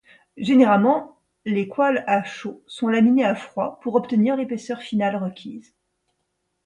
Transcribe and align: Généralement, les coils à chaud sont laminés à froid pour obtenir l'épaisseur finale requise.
Généralement, 0.37 1.19
les 1.45 1.67
coils 1.67 2.03
à 2.07 2.23
chaud 2.23 2.63
sont 2.65 2.87
laminés 2.87 3.23
à 3.23 3.35
froid 3.35 3.79
pour 3.83 3.93
obtenir 3.93 4.35
l'épaisseur 4.35 4.81
finale 4.81 5.17
requise. 5.23 5.75